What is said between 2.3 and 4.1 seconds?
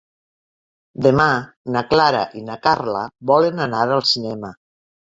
i na Carla volen anar al